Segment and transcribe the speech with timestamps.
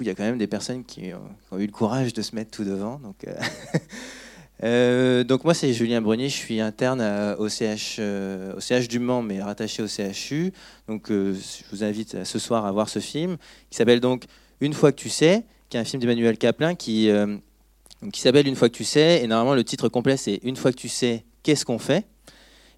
[0.00, 1.12] il y a quand même des personnes qui
[1.52, 2.98] ont, eu le courage de se mettre tout devant.
[2.98, 3.34] Donc, euh,
[4.64, 7.00] euh, donc moi, c'est Julien Brunier, je suis interne
[7.38, 8.00] au, CH,
[8.56, 10.52] au CH du Mans, mais rattaché au CHU.
[10.88, 13.36] Donc je vous invite ce soir à voir ce film,
[13.70, 14.24] qui s'appelle donc
[14.60, 17.10] Une fois que tu sais, qui est un film d'Emmanuel Caplin, qui,
[18.12, 19.22] qui s'appelle Une fois que tu sais.
[19.22, 22.06] Et normalement, le titre complet, c'est Une fois que tu sais, qu'est-ce qu'on fait?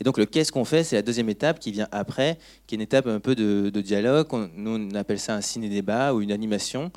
[0.00, 2.76] Et donc le qu'est-ce qu'on fait, c'est la deuxième étape qui vient après, qui est
[2.76, 4.26] une étape un peu de, dialogue.
[4.56, 6.90] nous, on appelle ça un ciné-débat ou une animation.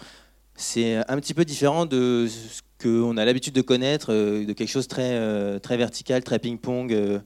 [0.55, 4.70] C'est un petit peu différent de ce qu'on a l'habitude de connaître, euh, de quelque
[4.70, 7.20] chose très, euh, très vertical, très ping-pong, euh,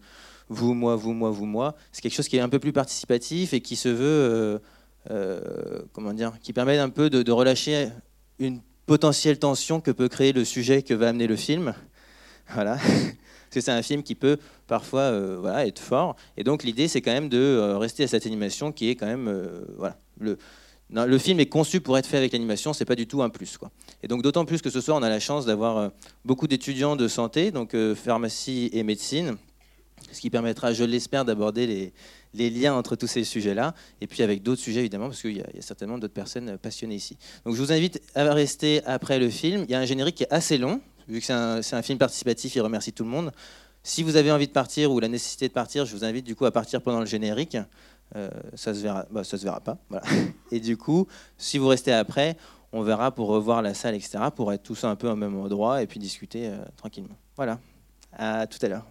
[0.49, 1.75] vous, moi, vous, moi, vous, moi.
[1.91, 4.61] C'est quelque chose qui est un peu plus participatif et qui se veut,
[5.93, 7.89] comment dire, qui permet un peu de, de relâcher
[8.39, 11.73] une potentielle tension que peut créer le sujet que va amener le film.
[12.53, 12.77] Voilà.
[13.57, 16.15] Que c'est un film qui peut parfois euh, être fort.
[16.37, 19.07] Et donc l'idée, c'est quand même de euh, rester à cette animation qui est quand
[19.07, 19.27] même...
[19.27, 19.65] Euh,
[20.19, 23.57] le, film est conçu pour être fait avec l'animation, c'est pas du tout un plus.
[24.03, 25.89] Et donc d'autant plus que ce soir, on a la chance d'avoir
[26.23, 29.37] beaucoup d'étudiants de santé, donc pharmacie et médecine,
[30.11, 31.91] ce qui permettra, je l'espère, d'aborder
[32.33, 35.41] les, liens entre tous ces sujets-là, et puis avec d'autres sujets évidemment, parce qu'il y,
[35.41, 37.17] a certainement d'autres personnes passionnées ici.
[37.43, 39.65] Donc je vous invite à rester après le film.
[39.67, 41.33] Il y a un générique qui est assez long, vu que c'est
[41.75, 43.31] un, film participatif, il remercie tout le monde.
[43.83, 46.35] Si vous avez envie de partir ou la nécessité de partir, je vous invite du
[46.35, 47.57] coup à partir pendant le générique.
[48.15, 49.77] Euh, ça se verra, bah, ça se verra pas.
[50.51, 52.37] Et du coup, si vous restez après,
[52.71, 55.81] on verra pour revoir la salle, etc., pour être tous un peu au même endroit
[55.81, 57.15] et puis discuter euh, tranquillement.
[57.35, 57.59] Voilà.
[58.11, 58.85] À tout à l'heure.